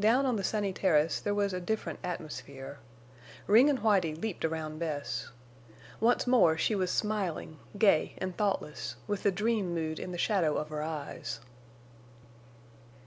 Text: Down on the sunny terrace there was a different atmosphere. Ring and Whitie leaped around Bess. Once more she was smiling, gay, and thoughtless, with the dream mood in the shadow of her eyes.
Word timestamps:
Down 0.00 0.24
on 0.24 0.36
the 0.36 0.44
sunny 0.44 0.72
terrace 0.72 1.20
there 1.20 1.34
was 1.34 1.52
a 1.52 1.60
different 1.60 1.98
atmosphere. 2.02 2.78
Ring 3.46 3.68
and 3.68 3.80
Whitie 3.80 4.14
leaped 4.14 4.42
around 4.46 4.78
Bess. 4.78 5.28
Once 6.00 6.26
more 6.26 6.56
she 6.56 6.74
was 6.74 6.90
smiling, 6.90 7.58
gay, 7.76 8.14
and 8.16 8.34
thoughtless, 8.34 8.96
with 9.06 9.24
the 9.24 9.30
dream 9.30 9.74
mood 9.74 9.98
in 9.98 10.10
the 10.10 10.16
shadow 10.16 10.56
of 10.56 10.70
her 10.70 10.82
eyes. 10.82 11.40